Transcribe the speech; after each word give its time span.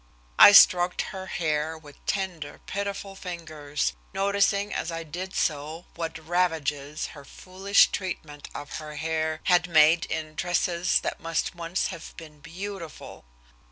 I 0.39 0.51
stroked 0.51 1.03
her 1.13 1.27
hair 1.27 1.77
with 1.77 2.03
tender, 2.07 2.59
pitiful 2.65 3.15
fingers, 3.15 3.93
noticing 4.15 4.73
as 4.73 4.91
I 4.91 5.03
did 5.03 5.35
so 5.35 5.85
what 5.93 6.17
ravages 6.27 7.09
her 7.13 7.23
foolish 7.23 7.91
treatment 7.91 8.49
of 8.55 8.77
her 8.79 8.95
hair 8.95 9.41
had 9.43 9.69
made 9.69 10.05
in 10.07 10.35
tresses 10.35 10.99
that 11.01 11.19
must 11.19 11.53
once 11.53 11.89
have 11.93 12.17
been 12.17 12.39
beautiful. 12.39 13.25